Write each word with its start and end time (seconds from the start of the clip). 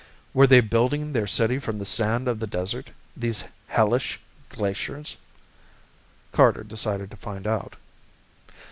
Were 0.33 0.47
they 0.47 0.61
building 0.61 1.13
their 1.13 1.27
city 1.27 1.59
from 1.59 1.77
the 1.77 1.85
sand 1.85 2.27
of 2.27 2.39
the 2.39 2.47
desert, 2.47 2.89
these 3.15 3.43
hellish 3.67 4.19
glaciers? 4.49 5.15
Carter 6.31 6.63
decided 6.63 7.11
to 7.11 7.17
find 7.17 7.45
out. 7.45 7.75